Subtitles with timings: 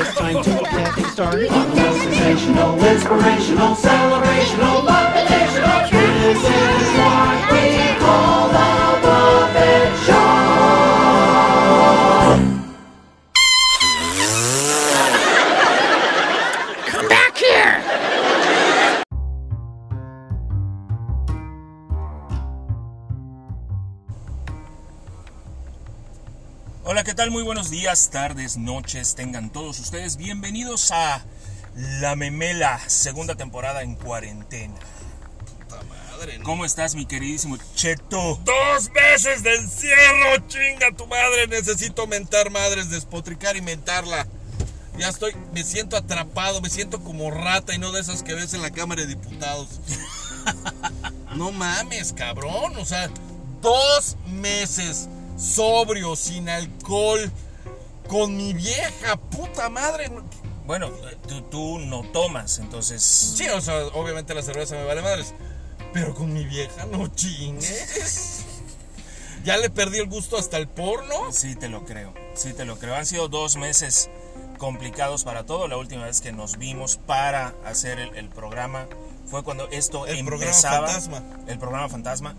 [0.00, 5.90] It's time to get things started on the most sensational, inspirational, celebrational, motivational.
[5.90, 6.77] This
[27.18, 27.32] tal?
[27.32, 31.24] Muy buenos días, tardes, noches, tengan todos ustedes bienvenidos a
[31.74, 34.76] La Memela, segunda temporada en cuarentena.
[35.88, 36.44] Madre, ¿no?
[36.44, 38.40] ¿Cómo estás, mi queridísimo Cheto?
[38.44, 41.48] Dos meses de encierro, chinga tu madre.
[41.48, 44.28] Necesito mentar madres, despotricar y mentarla.
[44.96, 48.54] Ya estoy, me siento atrapado, me siento como rata y no de esas que ves
[48.54, 49.80] en la Cámara de Diputados.
[51.34, 52.76] No mames, cabrón.
[52.78, 53.10] O sea,
[53.60, 57.30] dos meses sobrio, sin alcohol,
[58.08, 60.10] con mi vieja, puta madre.
[60.66, 60.90] Bueno,
[61.26, 63.02] tú, tú no tomas, entonces...
[63.02, 65.32] Sí, o sea, obviamente la cerveza me vale madres.
[65.94, 68.44] Pero con mi vieja no chingues.
[69.44, 71.32] Ya le perdí el gusto hasta el porno.
[71.32, 72.96] Sí, te lo creo, sí te lo creo.
[72.96, 74.10] Han sido dos meses
[74.58, 75.68] complicados para todo.
[75.68, 78.88] La última vez que nos vimos para hacer el, el programa
[79.30, 80.88] fue cuando esto El programa empezaba.
[80.88, 81.22] fantasma.
[81.46, 82.34] El programa fantasma.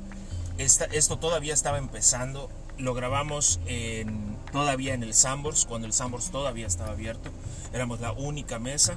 [0.57, 2.49] Esta- esto todavía estaba empezando.
[2.79, 7.29] Lo grabamos en, todavía en el Sambors, cuando el Sambors todavía estaba abierto.
[7.73, 8.95] Éramos la única mesa.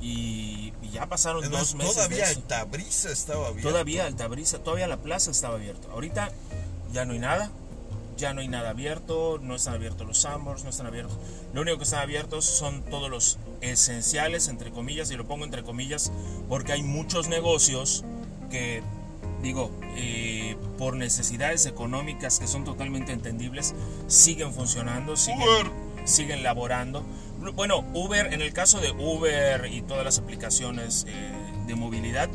[0.00, 1.94] Y, y ya pasaron dos meses.
[1.94, 2.28] todavía.
[2.28, 3.68] Altabrisa estaba abierto.
[3.68, 5.88] Todavía Altabrisa, todavía la plaza estaba abierta.
[5.92, 6.30] Ahorita
[6.92, 7.50] ya no hay nada.
[8.16, 11.16] Ya no hay nada abierto, no están abiertos los Sambors, no están abiertos.
[11.54, 15.62] Lo único que están abiertos son todos los esenciales, entre comillas, y lo pongo entre
[15.62, 16.12] comillas,
[16.46, 18.04] porque hay muchos negocios
[18.50, 18.82] que,
[19.42, 20.39] digo, eh,
[20.78, 23.74] por necesidades económicas que son totalmente entendibles,
[24.06, 25.70] siguen funcionando, siguen, Uber.
[26.04, 27.04] siguen laborando.
[27.54, 31.32] Bueno, Uber, en el caso de Uber y todas las aplicaciones eh,
[31.66, 32.28] de movilidad,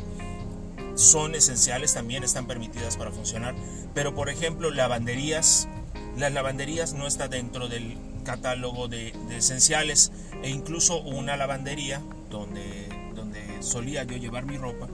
[0.94, 3.54] son esenciales, también están permitidas para funcionar.
[3.94, 5.68] Pero por ejemplo, lavanderías,
[6.16, 10.12] las lavanderías no está dentro del catálogo de, de esenciales.
[10.42, 14.88] E incluso una lavandería donde, donde solía yo llevar mi ropa,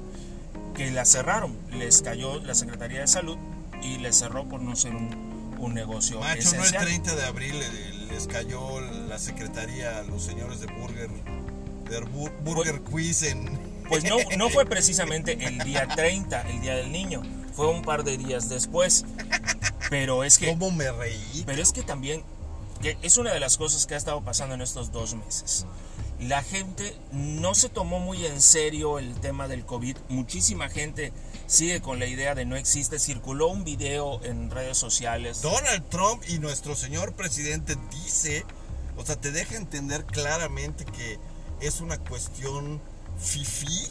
[0.85, 1.57] que la cerraron.
[1.73, 3.37] Les cayó la Secretaría de Salud
[3.83, 6.85] y les cerró por no ser un, un negocio Macho, no el esencial.
[6.85, 12.33] 30 de abril eh, les cayó la secretaría a los señores de Burger, de Bur-
[12.43, 13.59] Burger Quiz en...
[13.89, 17.23] Pues no, no fue precisamente el día 30, el día del niño.
[17.55, 19.05] Fue un par de días después.
[19.91, 20.47] Pero es que...
[20.49, 21.43] ¿Cómo me reí?
[21.45, 22.23] Pero es que también,
[22.81, 25.67] que es una de las cosas que ha estado pasando en estos dos meses.
[26.29, 29.97] La gente no se tomó muy en serio el tema del COVID.
[30.09, 31.13] Muchísima gente
[31.47, 33.01] sigue con la idea de no existe.
[33.01, 35.43] Circuló un video en redes sociales.
[35.43, 38.45] Donald Trump y nuestro señor presidente dice,
[38.97, 41.19] o sea, te deja entender claramente que
[41.61, 42.81] es una cuestión
[43.19, 43.89] fifí.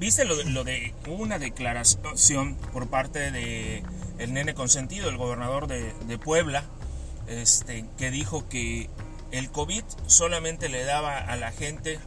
[0.00, 3.84] ¿Viste lo de, lo de una declaración por parte de
[4.18, 6.64] el nene consentido, el gobernador de, de Puebla,
[7.28, 8.90] este, que dijo que
[9.32, 11.98] el COVID solamente le daba a la gente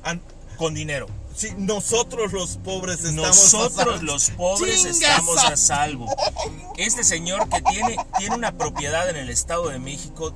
[0.58, 1.08] con dinero.
[1.36, 4.02] Sí, nosotros los pobres estamos a Nosotros salvo.
[4.04, 6.06] los pobres ¡Chingas estamos a- a salvo.
[6.78, 10.34] Este señor que tiene, tiene una propiedad en el Estado de México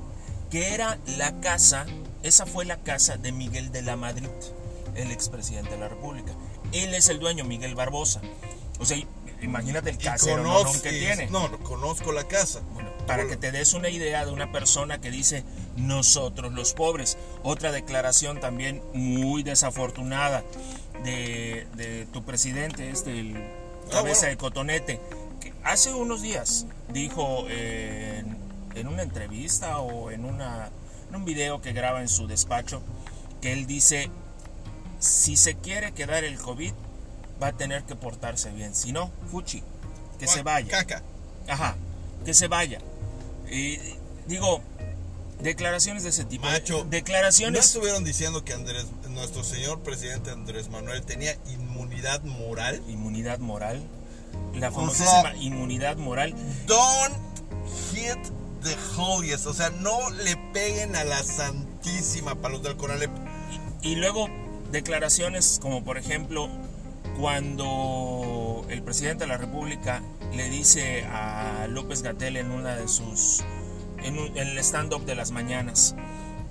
[0.50, 1.86] que era la casa,
[2.22, 4.28] esa fue la casa de Miguel de la Madrid,
[4.94, 6.32] el expresidente de la República.
[6.72, 8.20] Él es el dueño, Miguel Barbosa.
[8.78, 8.98] O sea,
[9.42, 11.26] imagínate el conozco- que tiene.
[11.28, 12.60] No, no, conozco la casa.
[12.74, 15.44] Bueno, para que te des una idea de una persona que dice
[15.76, 17.16] nosotros los pobres.
[17.42, 20.44] Otra declaración también muy desafortunada
[21.04, 23.32] de, de tu presidente, este, el
[23.90, 24.30] cabeza Ah, bueno.
[24.30, 25.00] de cotonete,
[25.40, 28.36] que hace unos días dijo eh, en,
[28.78, 30.68] en una entrevista o en, una,
[31.08, 32.82] en un video que graba en su despacho,
[33.40, 34.10] que él dice,
[35.00, 36.72] si se quiere quedar el COVID,
[37.42, 38.74] va a tener que portarse bien.
[38.74, 39.62] Si no, fuchi,
[40.18, 40.68] que se vaya.
[40.70, 41.02] Caca.
[41.48, 41.76] Ajá,
[42.24, 42.78] que se vaya.
[43.50, 43.78] Y,
[44.26, 44.60] digo,
[45.40, 46.46] declaraciones de ese tipo.
[46.46, 47.66] Macho, ¿No declaraciones.
[47.66, 52.82] estuvieron diciendo que Andrés, nuestro señor presidente Andrés Manuel tenía inmunidad moral?
[52.88, 53.82] Inmunidad moral.
[54.54, 56.34] La O famosísima sea- inmunidad moral.
[56.66, 57.14] Don't
[57.92, 58.18] hit
[58.62, 59.46] the holiest.
[59.46, 63.10] O sea, no le peguen a la santísima para los del Conalep.
[63.82, 64.28] Y luego
[64.70, 66.48] declaraciones como por ejemplo
[67.20, 70.02] cuando el presidente de la República
[70.34, 73.44] le dice a López Gatel en una de sus
[74.02, 75.94] en, el stand-up de las mañanas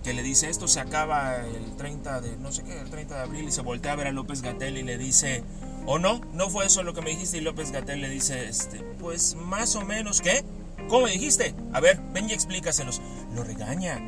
[0.03, 3.21] que le dice esto se acaba el 30 de no sé qué el 30 de
[3.21, 5.43] abril y se voltea a ver a López Gatel y le dice
[5.87, 8.79] o no no fue eso lo que me dijiste y López Gatel le dice este
[8.99, 10.43] pues más o menos qué
[10.87, 13.01] cómo me dijiste a ver ven y explícaselos
[13.33, 13.99] lo regaña.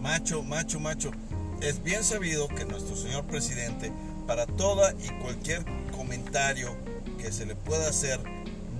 [0.00, 1.12] Macho, macho, macho.
[1.62, 3.90] es bien sabido que nuestro señor presidente,
[4.26, 5.64] para toda y cualquier
[6.04, 6.76] comentario
[7.18, 8.20] que se le pueda hacer,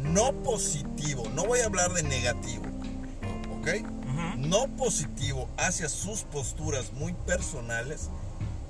[0.03, 2.65] no positivo, no voy a hablar de negativo,
[3.59, 3.69] ¿ok?
[4.37, 8.11] No positivo hacia sus posturas muy personales,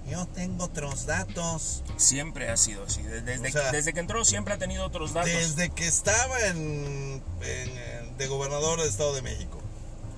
[0.09, 1.83] yo tengo otros datos.
[1.97, 3.03] Siempre ha sido así.
[3.03, 5.33] Desde, desde O sea, que, desde que entró siempre ha tenido otros datos.
[5.33, 9.61] Desde que estaba en, en- de gobernador del Estado de México.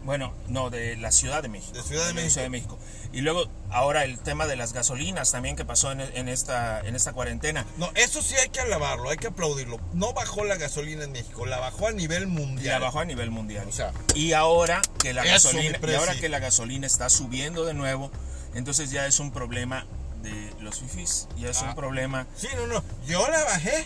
[0.07, 1.73] Bueno, no, de la Ciudad de México.
[1.77, 2.31] De Ciudad de México.
[2.31, 2.79] Ciudad de México.
[3.13, 6.95] Y luego, ahora el tema de las gasolinas también que pasó en, en esta, en
[6.95, 7.67] esta cuarentena.
[7.77, 9.79] No, eso sí hay que alabarlo, hay que aplaudirlo.
[9.93, 12.81] No bajó la gasolina en México, la bajó a nivel mundial.
[12.81, 13.67] la bajó a nivel mundial.
[13.69, 15.99] O sea, y ahora que la gasolina, mi y presi.
[15.99, 18.11] ahora que la gasolina está subiendo de nuevo,
[18.55, 19.87] entonces ya es un problema
[20.23, 21.27] de los fifís.
[21.37, 21.71] Ya es Ah.
[21.71, 22.27] un problema.
[22.37, 23.85] sí, no, no, yo la bajé.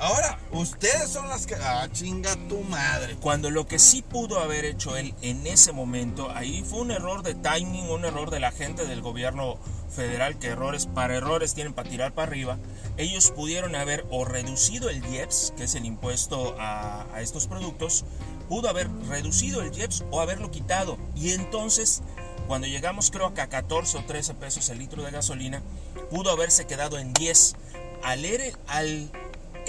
[0.00, 1.54] Ahora, ustedes son las que...
[1.56, 3.16] Ah, chinga tu madre.
[3.20, 7.22] Cuando lo que sí pudo haber hecho él en ese momento, ahí fue un error
[7.22, 9.58] de timing, un error de la gente del gobierno
[9.94, 12.56] federal, que errores para errores tienen para tirar para arriba.
[12.96, 18.06] Ellos pudieron haber o reducido el IEPS, que es el impuesto a, a estos productos,
[18.48, 20.96] pudo haber reducido el IEPS o haberlo quitado.
[21.14, 22.00] Y entonces,
[22.48, 25.62] cuando llegamos creo que a 14 o 13 pesos el litro de gasolina,
[26.10, 27.54] pudo haberse quedado en 10.
[28.02, 29.10] Al, er- al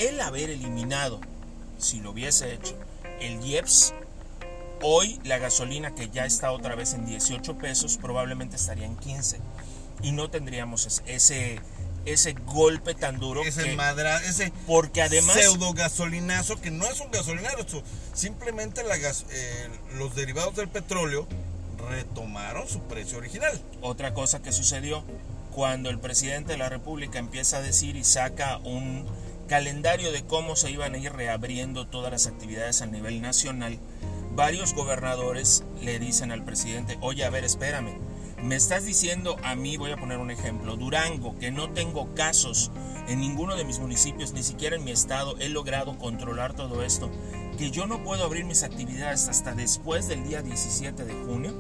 [0.08, 1.20] él haber eliminado,
[1.78, 2.76] si lo hubiese hecho,
[3.20, 3.94] el IEPS,
[4.82, 9.40] hoy la gasolina que ya está otra vez en 18 pesos probablemente estaría en 15
[10.02, 11.60] y no tendríamos es- ese
[12.04, 17.00] ese golpe tan duro Ese que- madra, ese porque además pseudo gasolinazo que no es
[17.00, 17.84] un gasolinazo,
[18.16, 19.70] simplemente la gas- eh,
[20.00, 21.28] los derivados del petróleo
[21.90, 23.60] retomaron su precio original.
[23.82, 25.04] otra cosa que sucedió
[25.54, 29.06] cuando el presidente de la República empieza a decir y saca un
[29.52, 33.78] calendario de cómo se iban a ir reabriendo todas las actividades a nivel nacional,
[34.34, 38.00] varios gobernadores le dicen al presidente, oye, a ver, espérame,
[38.42, 42.72] me estás diciendo a mí, voy a poner un ejemplo, Durango, que no tengo casos
[43.10, 47.12] en ninguno de mis municipios, ni siquiera en mi estado, he logrado controlar todo esto,
[47.58, 51.54] que yo no puedo abrir mis actividades hasta después del día 17 de junio.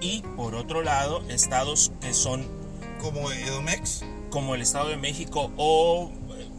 [0.00, 2.46] Y por otro lado, estados que son
[3.00, 6.10] Como Edomex como el Estado de México o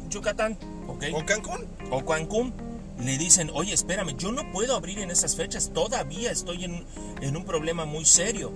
[0.10, 0.58] Yucatán,
[0.88, 1.06] ¿ok?
[1.14, 1.66] o Cancún.
[1.92, 2.54] o Cancún,
[3.00, 6.86] le dicen, oye, espérame, yo no puedo abrir en esas fechas, todavía estoy en,
[7.22, 8.52] en un problema muy serio.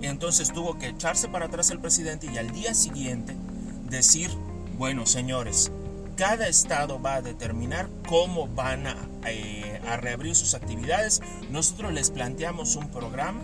[0.00, 3.36] Entonces tuvo que echarse para atrás el presidente y al día siguiente
[3.88, 4.30] decir,
[4.76, 5.70] bueno, señores,
[6.16, 8.96] cada estado va a determinar cómo van a,
[9.26, 11.20] eh, a reabrir sus actividades.
[11.50, 13.40] Nosotros les planteamos un programa,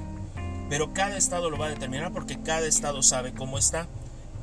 [0.69, 3.87] pero cada estado lo va a determinar porque cada estado sabe cómo está.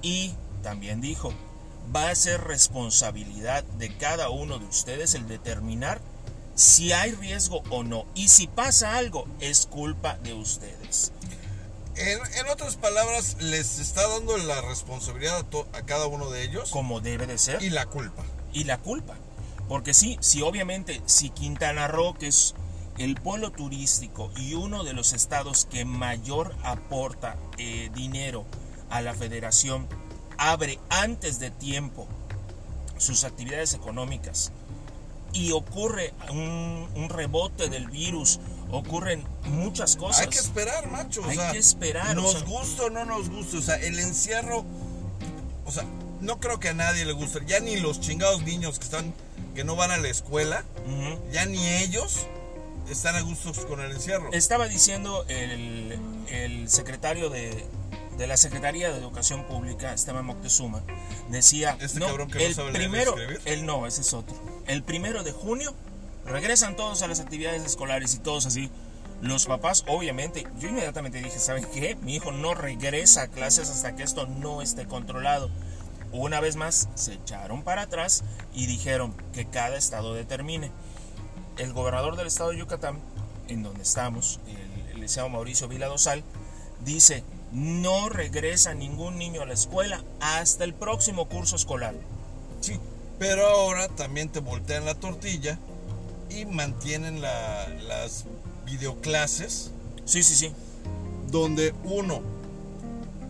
[0.01, 0.33] Y
[0.63, 1.33] también dijo,
[1.94, 6.00] va a ser responsabilidad de cada uno de ustedes el determinar
[6.56, 8.06] si hay riesgo o no.
[8.16, 11.12] Y si pasa algo, es culpa de ustedes.
[11.98, 16.44] En, en otras palabras, les está dando la responsabilidad a, to- a cada uno de
[16.44, 17.62] ellos Como debe de ser.
[17.62, 18.24] y la culpa.
[18.54, 19.16] y la culpa.
[19.68, 22.54] Porque sí, si obviamente, si Quintana Roo, que es
[22.98, 28.46] el pueblo turístico y uno de los estados que mayor aporta eh, dinero
[28.90, 29.88] a la federación,
[30.38, 32.08] abre antes de tiempo
[32.98, 34.52] sus actividades económicas
[35.34, 38.40] y ocurre un, un rebote del virus,
[38.72, 40.22] ocurren muchas cosas.
[40.22, 41.22] Hay que esperar, macho.
[41.22, 42.42] o Hay sea, que esperar, o Nos sea.
[42.44, 43.58] gusta o no nos gusta.
[43.58, 44.64] O sea, el encierro.
[45.66, 45.84] O sea,
[46.22, 47.39] no creo que a nadie le guste.
[47.46, 49.13] Ya ni los chingados niños que están.
[49.56, 50.63] que no van a la escuela.
[51.34, 52.27] Ya ni ellos
[52.89, 54.32] están a gusto con el encierro.
[54.32, 56.00] Estaba diciendo el,
[56.30, 57.65] el secretario de,
[58.17, 60.84] de la Secretaría de Educación Pública, Esteban Moctezuma,
[61.29, 63.41] decía, Este no, cabrón que no el sabe leer ni primero, escribir".
[63.45, 64.36] él no, ese es otro.
[64.67, 65.74] El primero de junio
[66.25, 68.72] regresan todos a las actividades escolares y todos así.
[69.22, 71.95] Los papás, obviamente, yo inmediatamente dije, ¿saben qué?
[71.95, 75.50] Mi hijo no regresa a clases hasta que esto no esté controlado.
[76.12, 80.72] Una vez más, se echaron para atrás y dijeron que cada estado determine
[81.57, 83.00] el gobernador del estado de Yucatán,
[83.48, 86.24] en donde estamos, el, el licenciado Mauricio Vila Dosal,
[86.84, 87.24] dice,
[87.55, 91.95] no regresa ningún niño a la escuela hasta el próximo curso escolar.
[92.59, 92.79] Sí,
[93.17, 95.57] pero ahora también te voltean la tortilla
[96.29, 98.25] y mantienen la- las
[98.65, 99.71] videoclases
[100.03, 100.51] Sí, sí, sí.
[101.31, 102.21] donde uno,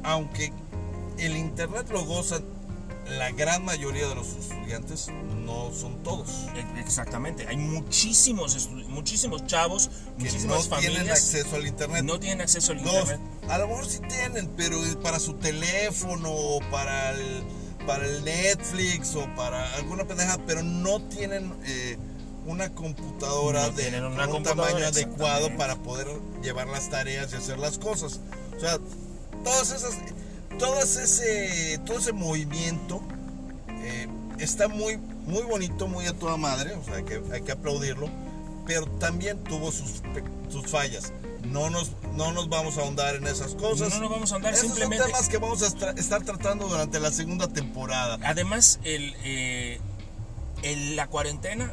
[0.04, 0.52] aunque
[1.20, 2.44] el internet lo gozan
[3.06, 5.08] la gran mayoría de los estudiantes,
[5.46, 6.48] no son todos.
[6.78, 7.48] Exactamente.
[7.48, 12.04] Hay muchísimos, muchísimos chavos, Que no muchísimas tienen familias acceso al internet.
[12.04, 13.20] no tienen acceso al internet.
[13.48, 17.44] a lo mejor sí tienen, pero para su teléfono o para el,
[17.86, 21.98] para el Netflix o para alguna pendeja, pero no tienen eh,
[22.46, 26.08] una computadora No de tienen una con un tamaño adecuado para poder
[26.42, 28.20] llevar las tareas y hacer las cosas.
[28.58, 28.80] O sea,
[29.44, 29.94] todas esas...
[30.58, 33.02] todo ese, todo ese movimiento
[33.70, 34.08] eh,
[34.40, 38.10] está muy, muy bonito, muy a toda madre, o sea, hay que, hay que aplaudirlo,
[38.66, 40.02] pero también tuvo sus,
[40.50, 41.14] sus fallas.
[41.44, 43.94] No nos, no nos vamos a ahondar en esas cosas.
[43.94, 47.00] No nos vamos a ahondar, Esos simplemente- son temas que vamos a estar tratando durante
[47.00, 48.18] la segunda temporada.
[48.24, 49.80] Además, el, eh,
[50.64, 51.72] el- la cuarentena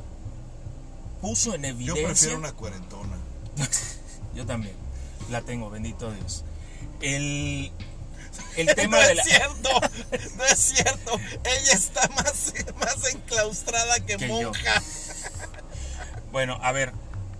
[1.22, 2.04] puso en Yo evidencia.
[2.06, 3.16] prefiero una cuarentona.
[4.34, 4.74] Yo también.
[5.30, 6.44] La tengo, bendito Dios.
[7.00, 7.72] El,
[8.56, 9.24] el tema no de es la.
[9.24, 9.70] cierto,
[10.36, 11.20] no es cierto.
[11.44, 14.34] Ella está más, más enclaustrada que, Que yo.
[14.34, 14.82] monja.
[16.30, 16.92] Bueno, a ver,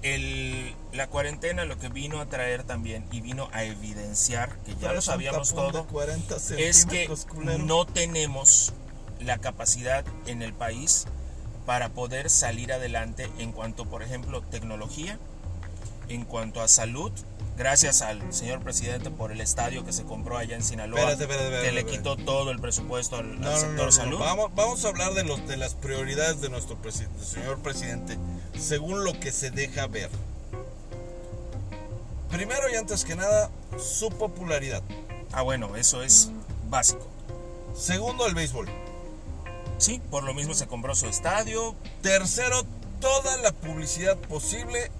[0.03, 4.93] el, la cuarentena lo que vino a traer también y vino a evidenciar, que ya
[4.93, 7.59] lo sabíamos todo, 40 es que culero.
[7.59, 8.73] no tenemos
[9.21, 11.07] la capacidad en el país
[11.65, 15.19] para poder salir adelante en cuanto, por ejemplo, tecnología,
[16.09, 17.13] en cuanto a salud.
[17.57, 21.45] Gracias al señor presidente por el estadio que se compró allá en Sinaloa, Espérate, espérate,
[21.57, 24.19] espérate, que le quitó todo el presupuesto al, No, sector no, no, salud.
[24.19, 28.17] Vamos, vamos a hablar de, los, de las prioridades de nuestro presi- señor presidente,
[28.59, 30.09] según lo que se deja ver.
[32.31, 34.83] Primero y antes que nada, su popularidad.
[35.33, 36.31] Ah, bueno, eso es
[36.71, 37.07] básico.
[37.75, 38.69] Segundo, el béisbol.
[39.79, 41.75] Sí, por lo mismo se compró su estadio.
[42.01, 42.63] Tercero,
[43.01, 44.91] toda la publicidad posible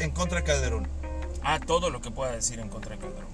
[0.00, 0.88] en contra de Calderón.
[1.46, 3.28] Ah, todo lo que pueda decir en contra de Calderón,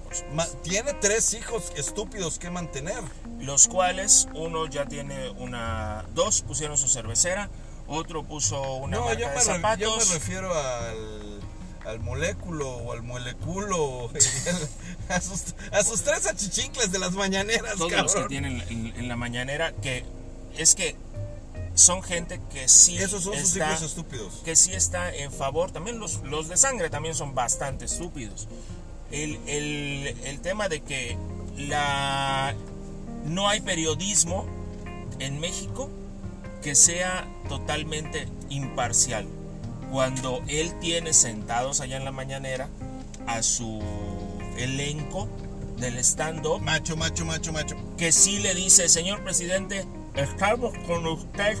[0.63, 3.01] tiene tres hijos estúpidos que mantener.
[3.39, 6.05] Los cuales uno ya tiene una.
[6.13, 7.49] Dos pusieron su cervecera,
[7.87, 9.79] otro puso una No, marca yo de me, zapatos.
[9.79, 11.39] yo me refiero al,
[11.85, 14.11] al moléculo o al moleculo.
[15.09, 18.05] a, sus, a sus tres achichincles de las mañaneras, todos cabrón.
[18.13, 20.05] los que tienen en, en la mañanera, que
[20.57, 20.95] es que
[21.75, 24.41] son gente que sí Esos son sus está, hijos estúpidos.
[24.43, 25.71] que sí está en favor.
[25.71, 28.47] También los, los de sangre también son bastante estúpidos.
[29.11, 31.17] El, el- el tema de que
[31.57, 32.53] la
[33.25, 34.45] no hay periodismo
[35.19, 35.89] en México
[36.61, 39.27] que sea totalmente imparcial.
[39.91, 42.69] Cuando él tiene sentados allá en la mañanera
[43.27, 43.81] a su
[44.57, 45.27] elenco
[45.77, 47.75] del stand-up Macho, macho, macho, macho.
[47.97, 49.85] que sí le dice, señor presidente,
[50.15, 51.57] estamos con usted.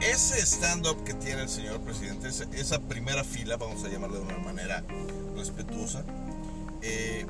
[0.00, 4.38] Ese stand-up que tiene el señor presidente, esa, primera fila, vamos a llamarla de una
[4.38, 4.82] manera
[5.36, 6.04] respetuosa,
[6.80, 7.26] eh,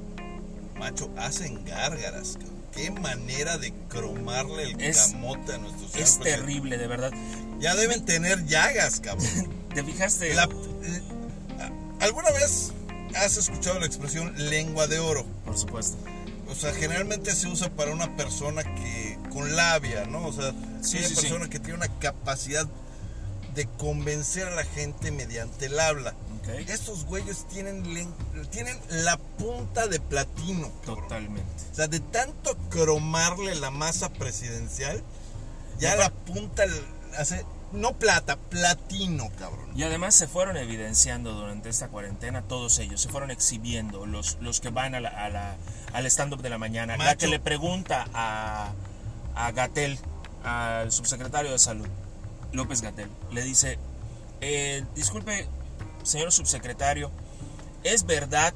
[0.79, 2.39] macho, hacen gárgaras.
[2.73, 6.31] Qué manera de cromarle el Es- camote a nuestro señor Es presidente.
[6.31, 7.13] terrible, de verdad.
[7.59, 9.27] Ya deben tener llagas, cabrón.
[9.75, 10.33] ¿Te fijaste?
[10.35, 11.03] La- eh,
[11.99, 12.73] ¿Alguna vez
[13.17, 15.27] has escuchado la expresión lengua de oro?
[15.45, 15.97] Por supuesto.
[16.49, 19.00] O sea, generalmente se usa para una persona que
[19.31, 20.27] con labia, ¿no?
[20.27, 21.21] O sea, Sí, una sí, sí.
[21.23, 22.67] persona que tiene una capacidad
[23.55, 26.15] de convencer a la gente mediante el habla.
[26.41, 26.49] Ok.
[26.69, 27.83] Estos güeyes tienen,
[28.51, 31.03] tienen la punta de platino, cabrón.
[31.05, 31.53] Totalmente.
[31.73, 35.03] O sea, de tanto cromarle la masa presidencial,
[35.79, 36.63] ya la punta
[37.19, 39.69] hace, no plata, platino, cabrón.
[39.77, 44.61] Y además se fueron evidenciando durante esta cuarentena todos ellos, se fueron exhibiendo los, los
[44.61, 45.57] que van a la, a la-
[45.93, 46.97] al stand-up de la mañana.
[46.97, 47.19] La Macho.
[47.19, 48.73] que le pregunta a,
[49.47, 49.99] a Gatel,
[50.45, 51.87] al subsecretario de Salud,
[52.53, 53.79] López Gatel, le dice,
[54.41, 55.47] eh, disculpe,
[56.03, 57.11] señor subsecretario,
[57.85, 58.55] ¿es verdad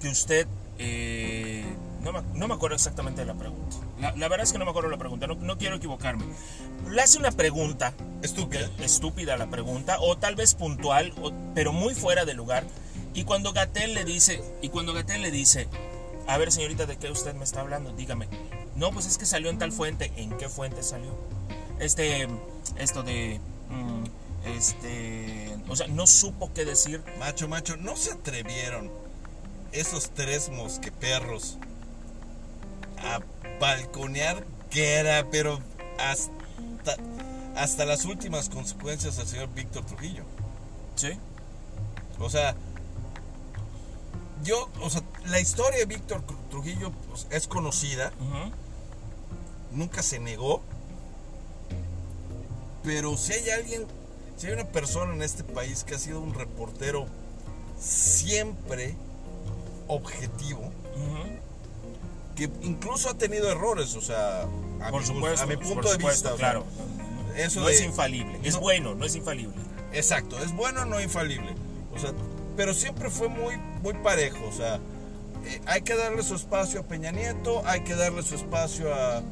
[0.00, 0.46] que usted...
[0.78, 1.64] eh,
[2.02, 3.76] no, me, no me acuerdo exactamente de la pregunta.
[3.98, 6.24] La, la verdad es que no me acuerdo la pregunta, no, no quiero equivocarme.
[6.88, 8.70] Le hace una pregunta Estúpida.
[8.78, 12.64] Estúpida la pregunta, o tal vez puntual, o- pero muy fuera de lugar.
[13.14, 15.68] Y cuando Gatel le dice, y cuando Gatel le dice,
[16.28, 17.90] a ver señorita, ¿de qué usted me está hablando?
[17.92, 18.28] Dígame.
[18.76, 20.12] No, pues es que salió en tal fuente.
[20.16, 21.10] ¿En qué fuente salió?
[21.78, 22.28] Este,
[22.78, 23.40] esto de,
[23.70, 24.04] mm,
[24.56, 27.02] este, o sea, no supo qué decir.
[27.18, 28.90] Macho, macho, no se atrevieron
[29.72, 31.58] esos tres mosqueperros
[32.98, 33.20] a
[33.60, 35.58] balconear que era, pero
[35.98, 36.96] hasta,
[37.56, 40.24] hasta las últimas consecuencias al señor Víctor Trujillo.
[40.94, 41.18] Sí.
[42.18, 42.54] O sea,
[44.42, 48.12] yo, o sea, la historia de Víctor Trujillo pues, es conocida.
[49.72, 50.62] Nunca se negó,
[52.82, 53.84] pero si hay alguien,
[54.36, 57.06] si hay una persona en este país que ha sido un reportero
[57.78, 58.94] siempre
[59.88, 60.70] objetivo,
[62.36, 64.42] que incluso ha tenido errores, o sea,
[64.80, 65.42] a, Por mi, supuesto.
[65.42, 66.64] a mi por punto de supuesto, vista, o sea, claro.
[67.36, 68.38] eso no de- es infalible.
[68.42, 69.54] Es no- bueno, no es infalible.
[69.92, 71.54] Exacto, es bueno, no infalible.
[71.94, 72.12] O sea,
[72.56, 74.44] pero siempre fue muy, muy parejo.
[74.46, 74.76] O sea,
[75.46, 79.22] eh, hay que darle su espacio a Peña Nieto, hay que darle su espacio a,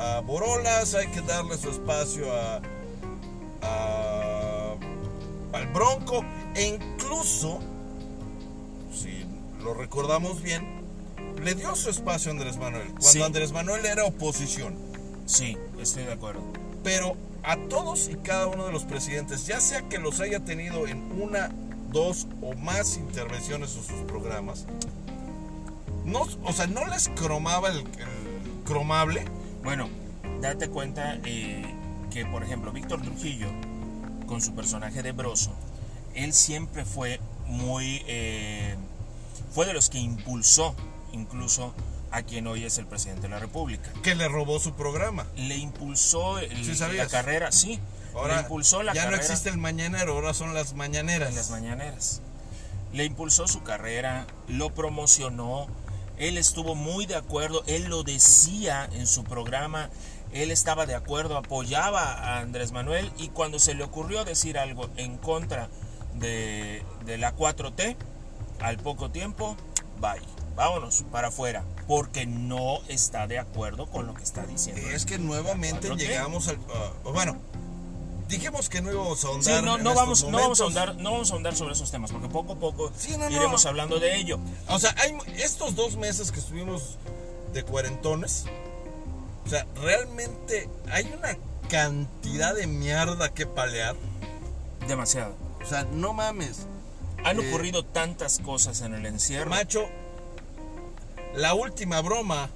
[0.00, 2.60] a Borolas, hay que darle su espacio a,
[3.62, 4.74] a-
[5.52, 7.58] al Bronco, e incluso,
[8.92, 9.24] si
[9.62, 10.80] lo recordamos bien,
[11.42, 12.86] le dio su espacio a Andrés Manuel.
[12.88, 13.22] Cuando Sí.
[13.22, 14.74] Andrés Manuel era oposición.
[15.26, 16.42] Sí, estoy de acuerdo.
[16.82, 20.86] Pero a todos y cada uno de los presidentes, ya sea que los haya tenido
[20.86, 21.50] en una,
[21.90, 24.66] dos o más intervenciones en sus programas,
[26.04, 29.24] no, o sea, no les cromaba el, el cromable.
[29.62, 29.88] Bueno,
[30.40, 31.64] date cuenta eh,
[32.10, 33.48] que, por ejemplo, Víctor Trujillo,
[34.26, 35.52] con su personaje de Broso,
[36.14, 38.02] él siempre fue muy...
[38.06, 38.76] eh,
[39.52, 40.74] fue de los que impulsó
[41.12, 41.74] incluso
[42.12, 43.90] a quien hoy es el presidente de la República.
[44.02, 45.26] que le robó su programa.
[45.36, 47.78] Le impulsó el- Sí, la carrera, sí.
[48.14, 51.34] Ahora le impulsó la ya carrera no existe el mañanero, ahora son las mañaneras.
[51.34, 52.20] las mañaneras.
[52.92, 55.68] Le impulsó su carrera, lo promocionó,
[56.20, 59.88] él estuvo muy de acuerdo, él lo decía en su programa,
[60.32, 64.88] él estaba de acuerdo, apoyaba a Andrés Manuel y cuando se le ocurrió decir algo
[64.96, 65.68] en contra
[66.14, 67.96] de, de la 4T,
[68.60, 69.56] al poco tiempo,
[69.98, 70.20] bye,
[70.54, 74.82] vámonos para afuera, porque no está de acuerdo con lo que está diciendo.
[74.90, 75.98] Es que nuevamente ¿La 4T?
[75.98, 76.58] llegamos al...
[77.02, 77.38] bueno,
[78.30, 80.64] dijimos que no íbamos a Sí, ahondar no, en no, estos vamos, no, vamos a
[80.64, 83.36] ahondar, no vamos a ahondar sobre esos temas, porque poco a poco Sí, no, no.
[83.36, 84.38] iremos hablando de ello.
[84.68, 86.96] O sea, hay, estos dos meses que estuvimos
[87.52, 88.44] de cuarentones,
[89.44, 91.36] o sea, realmente hay una
[91.68, 93.96] cantidad de mierda que palear.
[94.88, 95.34] Demasiado.
[95.62, 96.66] O sea, no mames.
[97.24, 99.50] Han Eh, ocurrido tantas cosas en el encierro.
[99.50, 99.86] Macho,
[101.34, 102.48] la última broma,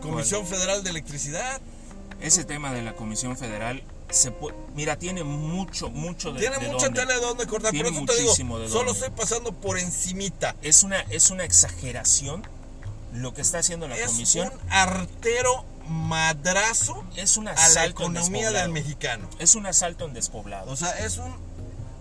[0.00, 1.60] Comisión Federal de Electricidad,
[2.20, 4.32] Ese tema de la Comisión Federal se
[4.74, 7.00] mira, tiene mucho, mucho de tiene de mucha dónde.
[7.00, 7.70] tela de dónde cortar.
[7.72, 8.92] Tiene Por eso te digo, solo dónde.
[8.92, 10.54] estoy pasando por encimita.
[10.62, 12.46] Es una, es una exageración
[13.12, 14.52] lo que está haciendo la es Comisión.
[14.52, 19.28] un artero madrazo Es un a la economía del mexicano.
[19.38, 20.70] Es un asalto en despoblado.
[20.70, 21.30] O sea, es un.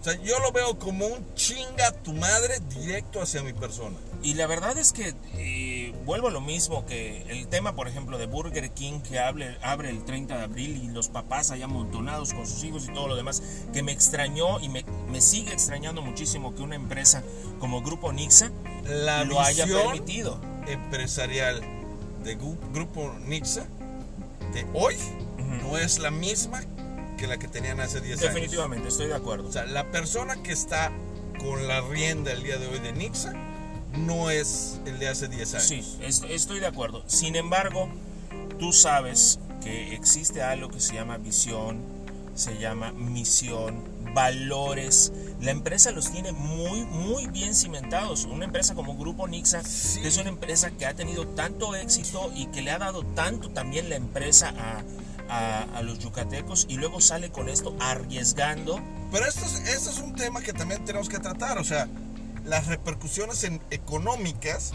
[0.02, 3.98] O sea, yo lo veo como un chinga tu madre directo hacia mi persona.
[4.22, 5.75] Y la verdad es que eh,
[6.06, 9.90] vuelvo a lo mismo que el tema, por ejemplo, de Burger King que abre, abre
[9.90, 13.16] el 30 de abril y los papás allá amontonados con sus hijos y todo lo
[13.16, 13.42] demás,
[13.74, 17.24] que me extrañó y me, me sigue extrañando muchísimo que una empresa
[17.60, 18.52] como Grupo Nixa
[18.86, 20.40] La lo haya permitido.
[20.68, 21.62] empresarial
[22.24, 22.36] de
[22.74, 23.66] Grupo Nixa
[24.54, 25.70] de hoy Ujú.
[25.72, 26.64] no es la misma
[27.18, 28.34] que la que tenían hace 10 años.
[28.34, 29.48] Definitivamente, estoy de acuerdo.
[29.48, 30.92] O sea, la persona que está
[31.40, 33.34] con la rienda el día de hoy de Nixa
[33.98, 35.68] no es el de hace 10 años.
[35.68, 37.04] Sí, est- estoy de acuerdo.
[37.08, 37.90] Sin embargo,
[38.60, 41.82] tú sabes que existe algo que se llama visión,
[42.36, 45.12] se llama misión, valores.
[45.42, 48.26] La empresa los tiene muy, muy bien cimentados.
[48.26, 50.02] Una empresa como Grupo Nixa, Sí.
[50.04, 53.90] es una empresa que ha tenido tanto éxito y que le ha dado tanto también
[53.90, 54.84] la empresa a,
[55.30, 58.80] a- a los yucatecos y luego sale con esto arriesgando.
[59.12, 61.88] Pero esto es, esto es un tema que también tenemos que tratar, o sea,
[62.46, 64.72] las repercusiones en- económicas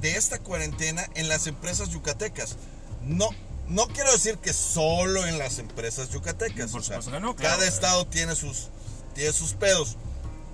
[0.00, 2.56] de esta cuarentena en las empresas yucatecas.
[3.02, 3.28] No,
[3.68, 6.70] no quiero decir que solo en las empresas yucatecas.
[6.70, 7.56] Por o sea, no, claro.
[7.56, 8.68] Cada estado tiene sus,
[9.14, 9.96] tiene sus pedos.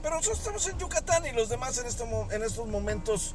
[0.03, 3.35] Pero nosotros estamos en Yucatán y los demás en, este, en estos momentos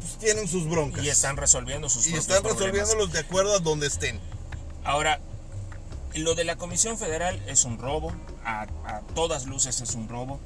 [0.00, 1.04] pues, tienen sus broncas.
[1.04, 4.18] Y están resolviendo sus Y están resolviéndolos de acuerdo a donde estén.
[4.84, 5.20] Ahora,
[6.14, 8.12] lo de la Comisión Federal es un robo,
[8.48, 10.40] a, a todas luces es un robo.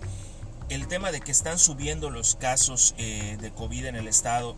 [0.68, 4.56] El tema de que están subiendo los casos eh, de COVID en el estado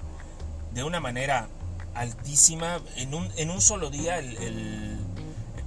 [0.73, 1.49] de una manera
[1.95, 4.99] altísima, en un, en un solo día el- el-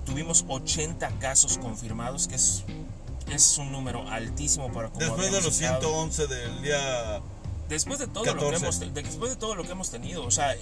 [0.06, 2.64] tuvimos 80 casos confirmados, que es,
[3.30, 5.82] es un número altísimo para como Después de los estado.
[5.82, 7.22] 111 del día...
[7.70, 8.64] Después de todo lo que 14.
[8.64, 10.56] hemos de- después de todo lo que hemos tenido, o sea,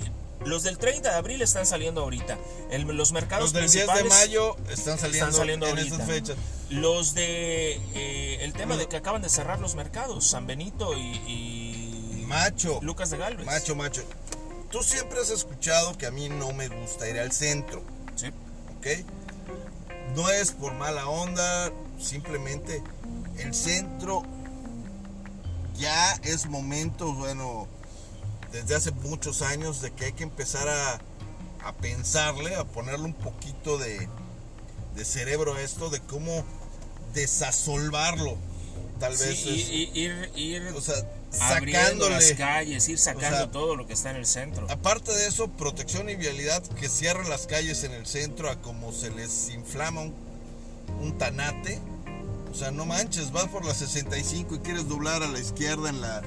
[0.43, 2.37] los del 30 de abril están saliendo ahorita.
[2.71, 5.95] El- los mercados Los del 10 de principales mayo están saliendo, están saliendo en ahorita.
[5.95, 6.37] estas fechas.
[6.69, 11.01] Los de eh, el tema de que acaban de cerrar los mercados, San Benito y,
[11.27, 13.45] y Macho, Lucas de Galvez.
[13.45, 14.01] macho, macho.
[14.71, 17.83] Tú siempre has escuchado que a mí no me gusta ir al centro,
[18.15, 18.27] Sí.
[18.79, 18.87] ¿ok?
[20.15, 22.81] No es por mala onda, simplemente
[23.37, 24.23] el centro
[25.77, 27.67] ya es momento, bueno,
[28.51, 30.99] desde hace muchos años de que hay que empezar a,
[31.67, 34.07] a pensarle, a ponerle un poquito de,
[34.95, 36.43] de cerebro a esto, de cómo
[37.13, 38.37] desasolvarlo.
[38.99, 40.95] Tal Sí, vez es, y- ir, ir o sea,
[41.41, 42.35] abriendo las sacándole.
[42.35, 44.67] calles, ir sacando o sea, todo lo que está en el centro.
[44.69, 48.93] Aparte de eso, protección y vialidad que cierran las calles en el centro a como
[48.93, 50.13] se les inflama un,
[51.01, 51.81] un tanate.
[52.55, 55.99] O sea, no manches, vas por la 65 y quieres doblar a la izquierda en
[55.99, 56.21] la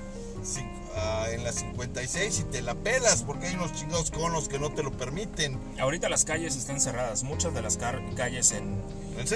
[0.45, 4.59] cin- a- en la 56 y te la pelas porque hay unos chingados conos que
[4.59, 5.59] no te lo permiten.
[5.81, 8.77] Ahorita las calles están cerradas, muchas de las calles en,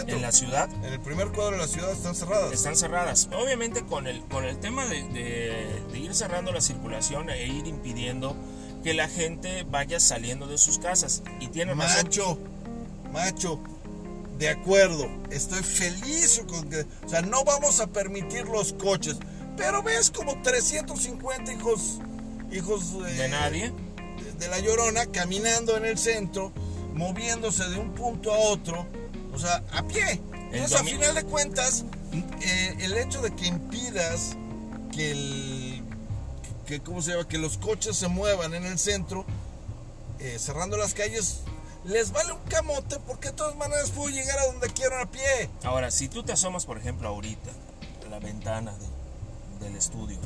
[0.07, 2.53] En la ciudad En el primer cuadro de la ciudad están cerradas.
[2.53, 3.31] están cerradas.
[3.33, 7.67] Obviamente con el, con el tema de, de- de ir cerrando la circulación e ir
[7.67, 8.37] impidiendo
[8.85, 11.23] que la gente vaya saliendo de sus casas.
[11.41, 12.05] Y tiene razón.
[12.05, 12.39] Macho,
[13.13, 13.61] macho,
[14.43, 19.17] de acuerdo, estoy feliz con que, o sea, no vamos a permitir los coches,
[19.57, 22.01] pero ves como 350 hijos,
[22.51, 23.73] hijos eh, De nadie.
[24.21, 26.53] de, de la Llorona caminando en el centro,
[26.93, 28.85] moviéndose de un punto a otro,
[29.33, 30.21] o sea, a pie.
[30.51, 31.85] Entonces, a final de cuentas,
[32.41, 34.37] eh, el hecho de que impidas
[34.93, 35.83] que el,
[36.67, 37.29] que, ¿cómo se llama?
[37.29, 39.25] Que los coches se muevan en el centro,
[40.19, 41.43] eh, cerrando las calles,
[41.85, 45.51] les vale un camote porque de todas maneras puedo llegar a donde quieran a pie.
[45.65, 47.51] Ahora, si tú te asomas, por ejemplo, ahorita
[48.07, 50.19] a la ventana de- del estudio,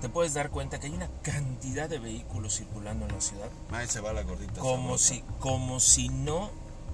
[0.00, 3.86] te puedes dar cuenta que hay una cantidad de vehículos circulando en la ciudad Ahí
[3.88, 4.60] se va la gordita.
[4.60, 5.14] como sabrosa.
[5.14, 6.50] si, como si no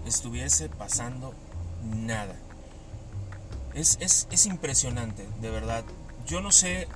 [0.06, 1.34] estuviese pasando
[1.82, 2.34] nada.
[3.74, 5.84] Es, es, es impresionante, de verdad.
[6.26, 6.86] Yo no sé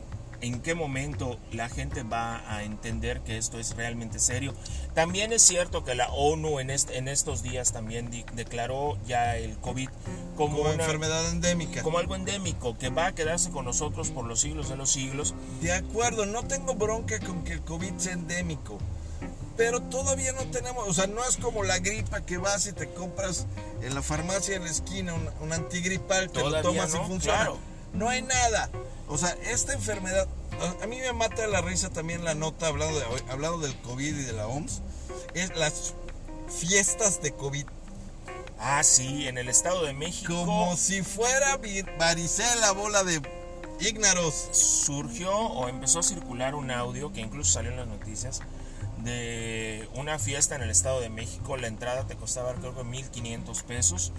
[0.41, 4.55] en qué momento la gente va a entender que esto es realmente serio.
[4.95, 9.57] También es cierto que la ONU en, est- en estos días también declaró ya el
[9.59, 9.89] COVID
[10.37, 11.83] como, Como una, enfermedad endémica.
[11.83, 15.35] como algo endémico que va a quedarse con nosotros por los siglos de los siglos.
[15.61, 18.79] De acuerdo, no tengo bronca con que el COVID sea endémico.
[19.57, 22.89] Pero todavía no tenemos, o sea, no es como la gripa que vas y te
[22.93, 23.47] compras
[23.83, 27.07] en la farmacia en la esquina un, un antigripal, te Todavía lo tomas no, y
[27.07, 27.37] funciona.
[27.39, 27.59] claro.
[27.93, 28.69] No hay nada.
[29.09, 30.27] O sea, esta enfermedad,
[30.83, 34.23] a, mí me mata la risa también la nota hablando, de, hablando del COVID y
[34.23, 34.81] de la OMS,
[35.35, 35.95] es las
[36.49, 37.67] fiestas de COVID.
[38.59, 40.33] Ah, sí, en el Estado de México.
[40.33, 41.59] Como si fuera
[41.99, 43.21] varicela, bola de
[43.81, 44.49] ígnaros.
[44.53, 48.41] surgió o empezó a circular un audio que incluso salió en las noticias
[48.99, 51.57] de una fiesta en el Estado de México.
[51.57, 54.13] La entrada te costaba creo que 1.500 pesos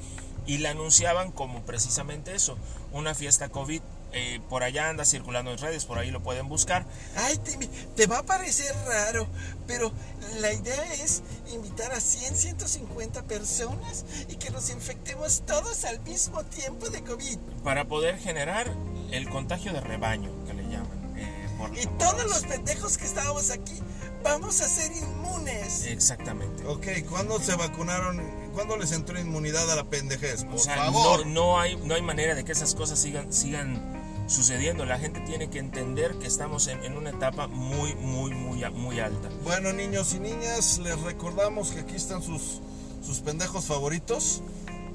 [0.45, 2.57] y la anunciaban como precisamente eso,
[2.91, 3.81] una fiesta COVID.
[4.17, 6.85] Eh, por allá anda circulando en redes, por ahí lo pueden buscar.
[7.17, 7.57] Ay, te,
[7.97, 9.27] te va a parecer raro,
[9.67, 9.91] pero
[10.39, 11.21] la idea es
[11.53, 17.37] invitar a 100, 150 personas y que nos infectemos todos al mismo tiempo de COVID.
[17.63, 18.73] Para poder generar
[19.11, 21.17] el contagio de rebaño, que le llaman.
[21.17, 23.81] eh, por- Y por- todos los pendejos que estábamos aquí
[24.23, 25.83] vamos a ser inmunes.
[25.87, 26.65] Exactamente.
[26.65, 28.21] Ok, ¿cuándo se vacunaron?
[28.53, 30.45] ¿Cuándo les entró inmunidad a la pendejez?
[30.45, 31.25] Por O sea, favor.
[31.27, 33.94] No, no hay, no hay manera de que esas cosas sigan, sigan
[34.27, 34.85] sucediendo.
[34.85, 38.99] La gente tiene que entender que estamos en, en una etapa muy, muy, muy, muy
[38.99, 39.29] alta.
[39.43, 42.59] Bueno, niños y niñas, les recordamos que aquí están sus,
[43.05, 44.41] sus pendejos favoritos,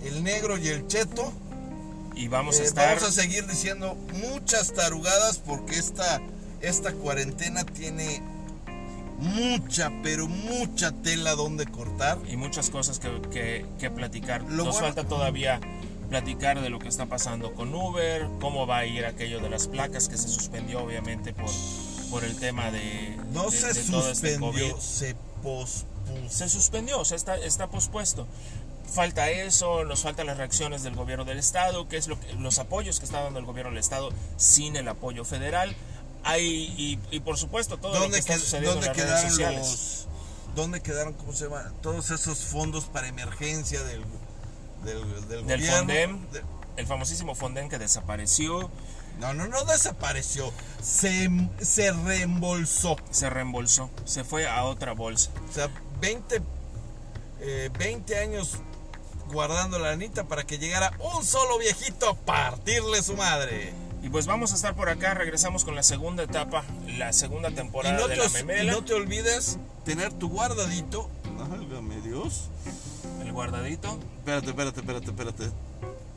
[0.03, 1.33] el negro y el cheto.
[2.15, 2.87] Y vamos a Eh, estar...
[2.97, 3.97] vamos a seguir diciendo
[4.31, 6.21] muchas tarugadas porque esta,
[6.61, 8.21] esta cuarentena tiene
[9.19, 12.19] mucha, pero mucha tela donde cortar.
[12.29, 14.43] Y muchas cosas que, que- que platicar.
[14.43, 15.61] Lo Nos bueno- falta todavía
[16.11, 19.69] platicar de lo que está pasando con Uber, cómo va a ir aquello de las
[19.69, 21.51] placas que se suspendió obviamente por,
[22.11, 25.87] por el tema de, No de- se de este suspendió, se pospuso.
[26.29, 28.27] se suspendió, o sea, está, está pospuesto.
[28.93, 32.59] Falta eso, nos faltan las reacciones del gobierno del estado, que es lo que, los
[32.59, 35.77] apoyos que está dando el gobierno del estado sin el apoyo federal.
[36.25, 36.45] Hay,
[36.77, 39.15] y, y por supuesto todo lo que ¿Dónde, está qued- sucediendo en dónde las redes
[39.15, 39.61] quedaron sociales.
[39.71, 40.07] los...
[40.57, 41.73] ¿Dónde quedaron, cómo se llama?
[41.81, 44.03] Todos esos fondos para emergencia del,
[44.85, 45.77] del, del Del gobierno.
[45.79, 46.43] Fondem, De-
[46.77, 48.71] el famosísimo Fonden que desapareció,
[49.19, 50.51] No, no, no desapareció.
[50.83, 51.29] Se,
[51.61, 52.97] se reembolsó.
[53.11, 55.31] se reembolsó, se fue a otra bolsa.
[55.49, 55.69] O sea,
[56.01, 56.41] 20,
[57.41, 58.57] eh, 20 años
[59.31, 63.73] guardando la anita para que llegara un solo viejito a partirle su madre.
[64.03, 66.65] Y pues vamos a estar por acá, regresamos con la segunda etapa,
[66.97, 70.13] la segunda Y temporada no, de te, la os- y memela, no te olvides tener
[70.15, 71.11] tu guardadito.
[71.37, 72.45] Válgame Dios.
[73.31, 75.45] El guardadito, Espérate, espérate, espérate, espérate.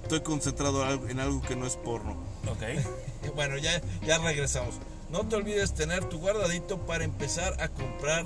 [0.02, 2.18] Estoy concentrado en algo que no es porno.
[2.50, 2.84] ok.
[3.36, 4.76] Bueno, ya, ya regresamos.
[5.10, 8.26] No te olvides tener tu guardadito para empezar a comprar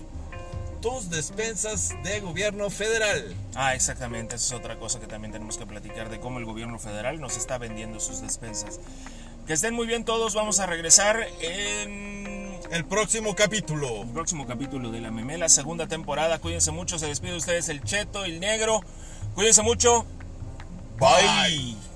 [0.81, 3.35] tus despensas de gobierno federal.
[3.53, 6.79] Ah, exactamente, esa es otra cosa que también tenemos que platicar de cómo el gobierno
[6.79, 8.79] federal nos está vendiendo sus despensas.
[9.45, 12.16] Que estén muy bien todos, vamos a regresar en
[12.71, 14.01] El próximo capítulo.
[14.03, 16.39] el próximo capítulo de La Memela, segunda temporada.
[16.39, 18.81] Cuídense mucho, se despide de ustedes el Cheto, el Negro.
[19.35, 20.05] Cuídense mucho.
[20.99, 21.86] Bye.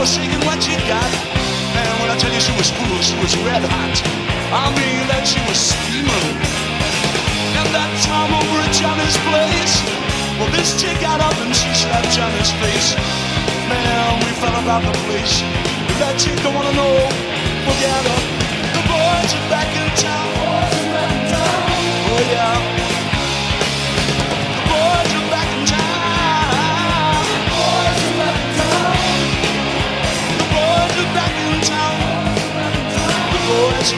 [0.00, 1.12] were shaking what you got.
[1.76, 3.96] And when I tell you she was cool, she was red hot.
[4.48, 6.40] I mean that she was steaming.
[7.60, 9.74] And that time over at Johnny's place,
[10.40, 12.96] well, this chick got up and she slapped Johnny's face.
[13.68, 15.44] Man, we fell about the place.
[15.92, 16.96] If that chick don't wanna know,
[17.68, 18.20] Forget her.
[18.72, 20.32] The boys are back in town.
[20.40, 21.60] Boys are back in town.
[22.08, 22.69] Oh yeah.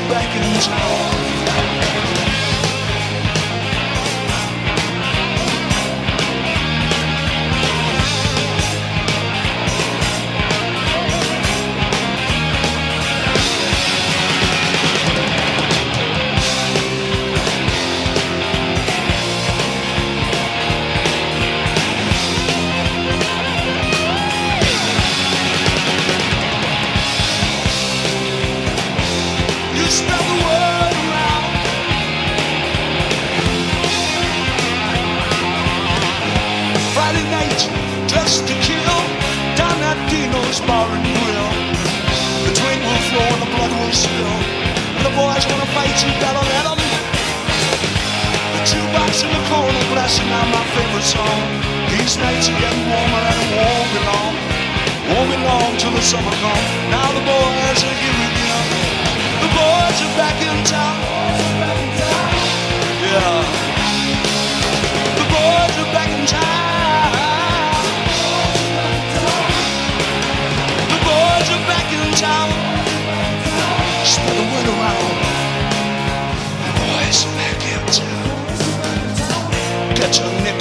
[0.08, 1.31] back in the home.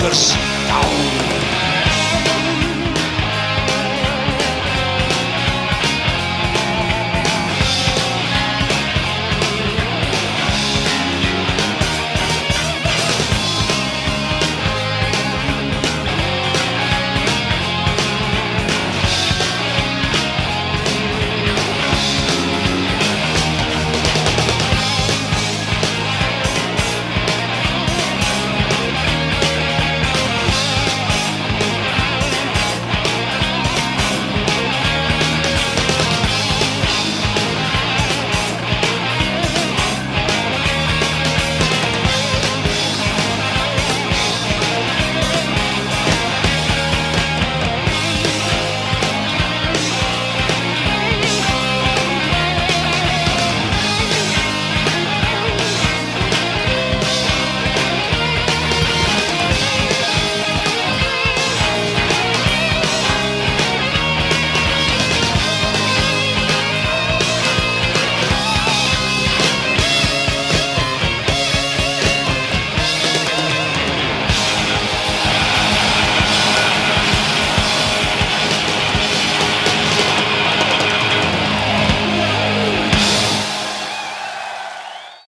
[0.01, 0.30] per